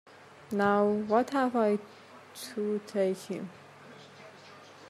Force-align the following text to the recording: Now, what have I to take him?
Now, 0.51 0.83
what 0.83 1.29
have 1.29 1.55
I 1.55 1.77
to 2.33 2.81
take 2.87 3.15
him? 3.17 3.51